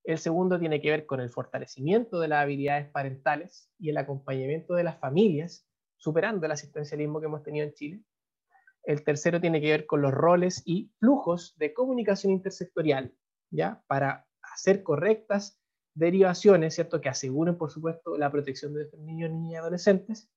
El 0.04 0.18
segundo 0.18 0.60
tiene 0.60 0.80
que 0.80 0.90
ver 0.90 1.04
con 1.04 1.18
el 1.20 1.30
fortalecimiento 1.30 2.20
de 2.20 2.28
las 2.28 2.44
habilidades 2.44 2.88
parentales 2.90 3.68
y 3.76 3.90
el 3.90 3.96
acompañamiento 3.96 4.74
de 4.74 4.84
las 4.84 5.00
familias, 5.00 5.66
superando 5.96 6.46
el 6.46 6.52
asistencialismo 6.52 7.18
que 7.18 7.26
hemos 7.26 7.42
tenido 7.42 7.66
en 7.66 7.74
Chile. 7.74 8.04
El 8.84 9.02
tercero 9.02 9.40
tiene 9.40 9.60
que 9.60 9.70
ver 9.70 9.86
con 9.86 10.00
los 10.00 10.12
roles 10.12 10.62
y 10.64 10.92
flujos 11.00 11.56
de 11.56 11.74
comunicación 11.74 12.32
intersectorial, 12.32 13.12
¿ya? 13.50 13.82
Para 13.88 14.28
hacer 14.42 14.84
correctas 14.84 15.60
derivaciones, 15.94 16.74
¿cierto? 16.74 17.00
Que 17.00 17.08
aseguren, 17.08 17.56
por 17.56 17.70
supuesto, 17.70 18.18
la 18.18 18.30
protección 18.30 18.74
de 18.74 18.90
niños, 18.98 19.30
niñas 19.30 19.52
y 19.52 19.56
adolescentes. 19.56 20.28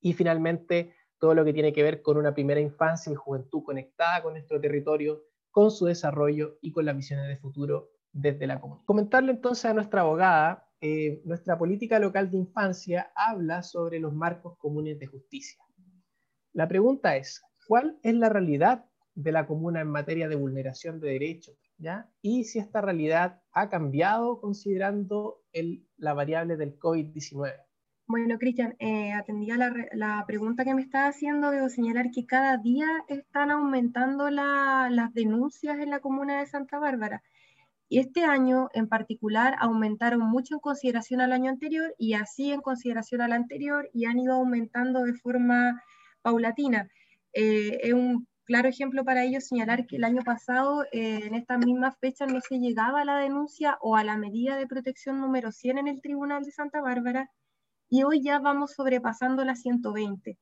Y 0.00 0.12
finalmente, 0.12 0.94
todo 1.18 1.34
lo 1.34 1.44
que 1.44 1.52
tiene 1.52 1.72
que 1.72 1.82
ver 1.82 2.02
con 2.02 2.16
una 2.16 2.34
primera 2.34 2.60
infancia 2.60 3.12
y 3.12 3.14
juventud 3.14 3.62
conectada 3.62 4.22
con 4.22 4.32
nuestro 4.32 4.60
territorio, 4.60 5.22
con 5.50 5.70
su 5.70 5.86
desarrollo 5.86 6.58
y 6.60 6.72
con 6.72 6.84
las 6.84 6.96
visiones 6.96 7.28
de 7.28 7.36
futuro 7.36 7.90
desde 8.12 8.46
la 8.46 8.60
comunidad. 8.60 8.84
Comentarle 8.86 9.32
entonces 9.32 9.66
a 9.66 9.74
nuestra 9.74 10.00
abogada, 10.00 10.66
eh, 10.80 11.20
nuestra 11.24 11.58
política 11.58 11.98
local 11.98 12.30
de 12.30 12.38
infancia 12.38 13.12
habla 13.14 13.62
sobre 13.62 14.00
los 14.00 14.12
marcos 14.12 14.56
comunes 14.58 14.98
de 14.98 15.06
justicia. 15.06 15.62
La 16.52 16.66
pregunta 16.66 17.16
es, 17.16 17.42
¿cuál 17.68 17.98
es 18.02 18.14
la 18.14 18.28
realidad 18.28 18.86
de 19.14 19.32
la 19.32 19.46
comuna 19.46 19.80
en 19.80 19.88
materia 19.88 20.28
de 20.28 20.36
vulneración 20.36 21.00
de 21.00 21.10
derechos? 21.10 21.56
¿Ya? 21.80 22.08
Y 22.22 22.44
si 22.44 22.58
esta 22.58 22.80
realidad 22.80 23.42
ha 23.52 23.68
cambiado 23.68 24.40
considerando 24.40 25.42
el, 25.52 25.86
la 25.96 26.14
variable 26.14 26.56
del 26.56 26.78
COVID-19. 26.78 27.54
Bueno, 28.06 28.38
Cristian, 28.38 28.74
eh, 28.80 29.12
atendía 29.12 29.56
la, 29.56 29.72
la, 29.92 30.24
pregunta 30.26 30.64
que 30.64 30.74
me 30.74 30.82
estaba 30.82 31.06
haciendo, 31.06 31.50
debo 31.50 31.68
señalar 31.68 32.10
que 32.10 32.26
cada 32.26 32.56
día 32.56 32.86
están 33.08 33.50
aumentando 33.50 34.30
la, 34.30 34.88
las 34.90 35.14
denuncias 35.14 35.78
en 35.78 35.90
la 35.90 36.00
comuna 36.00 36.40
de 36.40 36.46
Santa 36.46 36.78
Bárbara. 36.78 37.22
Y 37.88 37.98
este 37.98 38.24
año 38.24 38.68
en 38.72 38.88
particular 38.88 39.56
aumentaron 39.58 40.20
mucho 40.20 40.54
en 40.54 40.60
consideración 40.60 41.20
al 41.20 41.32
año 41.32 41.50
anterior 41.50 41.94
y 41.98 42.14
así 42.14 42.52
en 42.52 42.60
consideración 42.60 43.20
al 43.20 43.32
anterior 43.32 43.88
y 43.92 44.04
han 44.04 44.18
ido 44.18 44.34
aumentando 44.34 45.02
de 45.02 45.14
forma 45.14 45.82
paulatina. 46.22 46.88
Eh, 47.32 47.78
es 47.82 47.92
un 47.92 48.26
claro 48.50 48.68
ejemplo 48.68 49.04
para 49.04 49.22
ello 49.22 49.40
señalar 49.40 49.86
que 49.86 49.94
el 49.94 50.02
año 50.02 50.22
pasado, 50.24 50.82
eh, 50.90 51.20
en 51.22 51.36
estas 51.36 51.64
mismas 51.64 51.96
fechas, 52.00 52.32
no 52.32 52.40
se 52.40 52.58
llegaba 52.58 53.02
a 53.02 53.04
la 53.04 53.16
denuncia 53.18 53.78
o 53.80 53.94
a 53.94 54.02
la 54.02 54.16
medida 54.16 54.56
de 54.56 54.66
protección 54.66 55.20
número 55.20 55.52
100 55.52 55.78
en 55.78 55.86
el 55.86 56.00
Tribunal 56.00 56.42
de 56.42 56.50
Santa 56.50 56.80
Bárbara 56.80 57.30
y 57.88 58.02
hoy 58.02 58.24
ya 58.24 58.40
vamos 58.40 58.72
sobrepasando 58.72 59.44
las 59.44 59.60
120. 59.60 60.36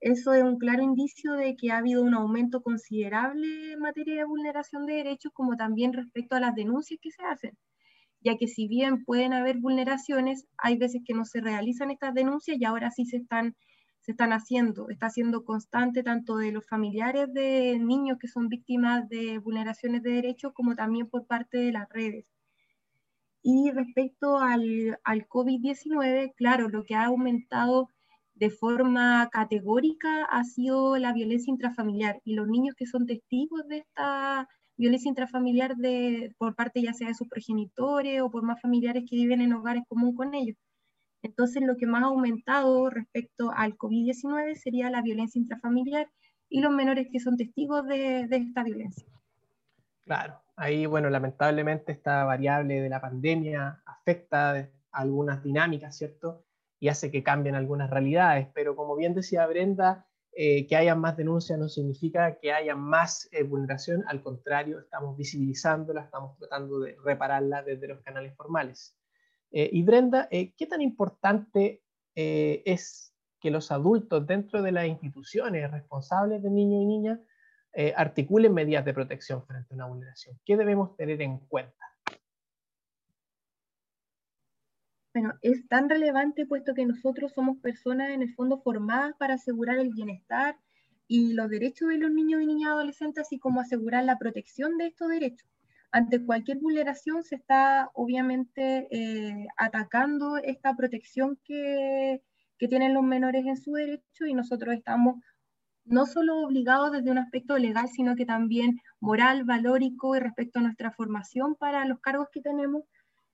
Eso 0.00 0.34
es 0.34 0.42
un 0.42 0.58
claro 0.58 0.82
indicio 0.82 1.32
de 1.32 1.56
que 1.56 1.70
ha 1.70 1.78
habido 1.78 2.02
un 2.02 2.12
aumento 2.12 2.60
considerable 2.60 3.72
en 3.72 3.80
materia 3.80 4.16
de 4.16 4.24
vulneración 4.24 4.84
de 4.84 4.96
derechos, 4.96 5.32
como 5.32 5.56
también 5.56 5.94
respecto 5.94 6.36
a 6.36 6.40
las 6.40 6.54
denuncias 6.54 7.00
que 7.02 7.10
se 7.10 7.22
hacen, 7.22 7.56
ya 8.20 8.36
que 8.36 8.48
si 8.48 8.68
bien 8.68 9.02
pueden 9.02 9.32
haber 9.32 9.60
vulneraciones, 9.60 10.46
hay 10.58 10.76
veces 10.76 11.00
que 11.06 11.14
no 11.14 11.24
se 11.24 11.40
realizan 11.40 11.90
estas 11.90 12.12
denuncias 12.12 12.58
y 12.60 12.66
ahora 12.66 12.90
sí 12.90 13.06
se 13.06 13.16
están, 13.16 13.56
se 14.06 14.12
están 14.12 14.32
haciendo. 14.32 14.88
Está 14.88 15.10
siendo 15.10 15.44
constante 15.44 16.04
tanto 16.04 16.36
de 16.36 16.52
los 16.52 16.64
familiares 16.64 17.32
de 17.34 17.76
niños 17.80 18.18
que 18.20 18.28
son 18.28 18.48
víctimas 18.48 19.08
de 19.08 19.38
vulneraciones 19.38 20.04
de 20.04 20.12
derechos, 20.12 20.52
como 20.54 20.76
también 20.76 21.08
por 21.08 21.26
parte 21.26 21.58
de 21.58 21.72
las 21.72 21.88
redes. 21.88 22.24
Y 23.42 23.72
respecto 23.72 24.38
al, 24.38 25.00
al 25.02 25.26
COVID-19, 25.26 26.34
claro, 26.36 26.68
lo 26.68 26.84
que 26.84 26.94
ha 26.94 27.06
aumentado 27.06 27.90
de 28.34 28.50
forma 28.50 29.28
categórica 29.32 30.24
ha 30.26 30.44
sido 30.44 30.96
la 30.98 31.12
violencia 31.12 31.50
intrafamiliar 31.50 32.20
y 32.24 32.34
los 32.34 32.46
niños 32.46 32.76
que 32.76 32.86
son 32.86 33.06
testigos 33.06 33.66
de 33.66 33.78
esta 33.78 34.48
violencia 34.76 35.08
intrafamiliar 35.08 35.74
de, 35.76 36.32
por 36.38 36.54
parte 36.54 36.80
ya 36.80 36.92
sea 36.92 37.08
de 37.08 37.14
sus 37.14 37.28
progenitores 37.28 38.22
o 38.22 38.30
por 38.30 38.44
más 38.44 38.60
familiares 38.60 39.04
que 39.08 39.16
viven 39.16 39.40
en 39.40 39.52
hogares 39.52 39.82
comunes 39.88 40.16
con 40.16 40.34
ellos. 40.34 40.56
Entonces, 41.26 41.62
lo 41.62 41.76
que 41.76 41.86
más 41.86 42.02
ha 42.02 42.06
aumentado 42.06 42.88
respecto 42.90 43.50
al 43.54 43.76
COVID-19 43.76 44.54
sería 44.54 44.90
la 44.90 45.02
violencia 45.02 45.40
intrafamiliar 45.40 46.08
y 46.48 46.60
los 46.60 46.72
menores 46.72 47.08
que 47.10 47.20
son 47.20 47.36
testigos 47.36 47.86
de, 47.86 48.26
de 48.26 48.36
esta 48.36 48.62
violencia. 48.62 49.06
Claro, 50.02 50.40
ahí, 50.54 50.86
bueno, 50.86 51.10
lamentablemente 51.10 51.92
esta 51.92 52.24
variable 52.24 52.80
de 52.80 52.88
la 52.88 53.00
pandemia 53.00 53.82
afecta 53.84 54.70
algunas 54.92 55.42
dinámicas, 55.42 55.96
¿cierto? 55.96 56.44
Y 56.78 56.88
hace 56.88 57.10
que 57.10 57.22
cambien 57.22 57.54
algunas 57.54 57.90
realidades, 57.90 58.48
pero 58.54 58.76
como 58.76 58.96
bien 58.96 59.14
decía 59.14 59.46
Brenda, 59.46 60.06
eh, 60.38 60.66
que 60.66 60.76
haya 60.76 60.94
más 60.94 61.16
denuncias 61.16 61.58
no 61.58 61.66
significa 61.66 62.38
que 62.38 62.52
haya 62.52 62.76
más 62.76 63.26
eh, 63.32 63.42
vulneración, 63.42 64.04
al 64.06 64.22
contrario, 64.22 64.80
estamos 64.80 65.16
visibilizándola, 65.16 66.02
estamos 66.02 66.36
tratando 66.36 66.78
de 66.80 66.94
repararla 67.02 67.62
desde 67.62 67.88
los 67.88 68.02
canales 68.02 68.36
formales. 68.36 68.94
Eh, 69.50 69.70
y 69.72 69.82
Brenda, 69.82 70.28
¿qué 70.30 70.66
tan 70.68 70.80
importante 70.80 71.82
es 72.14 73.14
que 73.40 73.50
los 73.50 73.70
adultos 73.70 74.26
dentro 74.26 74.62
de 74.62 74.72
las 74.72 74.86
instituciones 74.86 75.70
responsables 75.70 76.42
de 76.42 76.50
niños 76.50 76.82
y 76.82 76.86
niñas 76.86 77.20
eh, 77.78 77.92
articulen 77.94 78.54
medidas 78.54 78.86
de 78.86 78.94
protección 78.94 79.44
frente 79.44 79.74
a 79.74 79.76
una 79.76 79.84
vulneración. 79.84 80.40
¿Qué 80.46 80.56
debemos 80.56 80.96
tener 80.96 81.20
en 81.20 81.40
cuenta? 81.40 81.84
Bueno, 85.12 85.34
es 85.42 85.68
tan 85.68 85.90
relevante 85.90 86.46
puesto 86.46 86.72
que 86.72 86.86
nosotros 86.86 87.32
somos 87.34 87.58
personas 87.58 88.12
en 88.12 88.22
el 88.22 88.34
fondo 88.34 88.62
formadas 88.62 89.14
para 89.18 89.34
asegurar 89.34 89.76
el 89.76 89.90
bienestar 89.90 90.56
y 91.06 91.34
los 91.34 91.50
derechos 91.50 91.90
de 91.90 91.98
los 91.98 92.10
niños 92.10 92.40
y 92.40 92.46
niñas 92.46 92.70
adolescentes, 92.70 93.26
así 93.26 93.38
como 93.38 93.60
asegurar 93.60 94.04
la 94.04 94.18
protección 94.18 94.78
de 94.78 94.86
estos 94.86 95.10
derechos. 95.10 95.46
Ante 95.92 96.24
cualquier 96.24 96.58
vulneración 96.58 97.22
se 97.22 97.36
está 97.36 97.90
obviamente 97.94 98.88
eh, 98.90 99.46
atacando 99.56 100.36
esta 100.38 100.74
protección 100.76 101.38
que, 101.44 102.22
que 102.58 102.68
tienen 102.68 102.94
los 102.94 103.02
menores 103.02 103.46
en 103.46 103.56
su 103.56 103.72
derecho 103.72 104.26
y 104.26 104.34
nosotros 104.34 104.74
estamos 104.74 105.16
no 105.86 106.04
solo 106.04 106.38
obligados 106.38 106.92
desde 106.92 107.10
un 107.10 107.18
aspecto 107.18 107.56
legal, 107.58 107.88
sino 107.88 108.16
que 108.16 108.26
también 108.26 108.80
moral, 109.00 109.44
valórico 109.44 110.16
y 110.16 110.20
respecto 110.20 110.58
a 110.58 110.62
nuestra 110.62 110.90
formación 110.90 111.54
para 111.54 111.84
los 111.84 112.00
cargos 112.00 112.28
que 112.32 112.40
tenemos, 112.40 112.82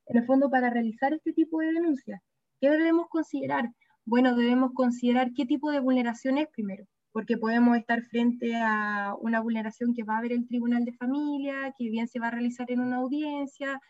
en 0.06 0.18
el 0.18 0.26
fondo 0.26 0.50
para 0.50 0.70
realizar 0.70 1.14
este 1.14 1.32
tipo 1.32 1.60
de 1.60 1.72
denuncias. 1.72 2.20
¿Qué 2.60 2.70
debemos 2.70 3.08
considerar? 3.08 3.70
Bueno, 4.04 4.36
debemos 4.36 4.72
considerar 4.74 5.32
qué 5.34 5.46
tipo 5.46 5.70
de 5.70 5.80
vulneración 5.80 6.38
es 6.38 6.48
primero, 6.48 6.84
porque 7.12 7.36
podemos 7.36 7.76
estar 7.76 8.02
frente 8.02 8.56
a 8.56 9.14
una 9.20 9.40
vulneración 9.40 9.94
que 9.94 10.02
va 10.02 10.18
a 10.18 10.22
ver 10.22 10.32
el 10.32 10.46
Tribunal 10.46 10.84
de 10.84 10.94
Familia, 10.94 11.74
que 11.76 11.90
bien 11.90 12.08
se 12.08 12.18
va 12.18 12.28
a 12.28 12.30
realizar 12.32 12.70
en 12.70 12.80
una 12.80 12.96
audiencia, 12.96 13.80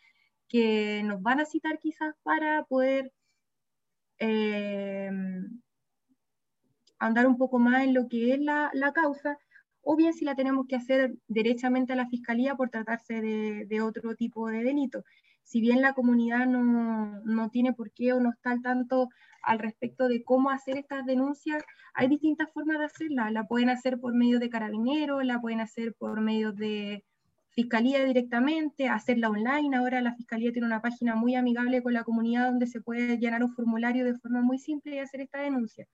que 0.48 1.02
nos 1.04 1.22
van 1.22 1.40
a 1.40 1.46
citar 1.46 1.78
quizás 1.78 2.14
para 2.22 2.64
poder 2.64 3.12
eh, 4.18 5.10
andar 6.98 7.26
un 7.26 7.36
poco 7.36 7.58
más 7.58 7.84
en 7.84 7.94
lo 7.94 8.08
que 8.08 8.34
es 8.34 8.40
la, 8.40 8.70
la 8.74 8.92
causa, 8.92 9.38
o 9.82 9.96
bien 9.96 10.12
si 10.14 10.24
la 10.24 10.36
tenemos 10.36 10.66
que 10.68 10.76
hacer 10.76 11.14
derechamente 11.26 11.92
a 11.92 11.96
la 11.96 12.08
fiscalía 12.08 12.54
por 12.54 12.70
tratarse 12.70 13.20
de, 13.20 13.66
de 13.66 13.80
otro 13.80 14.14
tipo 14.14 14.48
de 14.48 14.62
delito. 14.62 15.04
Si 15.42 15.60
bien 15.60 15.82
la 15.82 15.94
comunidad 15.94 16.46
no, 16.46 17.22
no, 17.24 17.50
tiene 17.50 17.72
por 17.72 17.90
qué 17.92 18.12
o 18.12 18.20
no 18.20 18.30
está 18.30 18.52
al 18.52 18.62
tanto 18.62 19.08
al 19.42 19.58
respecto 19.58 20.08
de 20.08 20.24
cómo 20.24 20.50
hacer 20.50 20.76
estas 20.78 21.04
denuncias, 21.06 21.62
hay 21.94 22.08
distintas 22.08 22.52
formas 22.52 22.78
de 22.78 22.86
hacerla. 22.86 23.30
La 23.30 23.46
pueden 23.46 23.70
hacer 23.70 23.98
por 24.00 24.14
medio 24.14 24.38
de 24.38 24.50
carabineros, 24.50 25.24
la 25.24 25.40
pueden 25.40 25.60
hacer 25.60 25.94
por 25.98 26.20
medio 26.20 26.52
de 26.52 27.04
fiscalía 27.50 28.04
directamente, 28.04 28.88
hacerla 28.88 29.28
online. 29.28 29.76
Ahora 29.76 30.00
la 30.00 30.14
fiscalía 30.14 30.52
tiene 30.52 30.66
una 30.66 30.80
página 30.80 31.14
muy 31.14 31.34
amigable 31.34 31.82
con 31.82 31.92
la 31.92 32.04
comunidad 32.04 32.46
donde 32.46 32.66
se 32.66 32.80
puede 32.80 33.18
llenar 33.18 33.44
un 33.44 33.54
formulario 33.54 34.04
de 34.04 34.18
forma 34.18 34.40
muy 34.42 34.58
simple 34.58 34.96
y 34.96 34.98
hacer 34.98 35.20
esta 35.20 35.40
denuncia. 35.40 35.86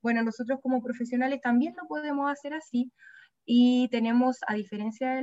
Bueno, 0.00 0.22
nosotros 0.22 0.58
como 0.62 0.82
profesionales 0.82 1.40
también 1.40 1.74
lo 1.80 1.86
podemos 1.86 2.30
hacer 2.30 2.54
así 2.54 2.92
y 3.44 3.88
tenemos, 3.90 4.38
a 4.46 4.54
diferencia 4.54 5.10
de 5.10 5.16
la 5.16 5.20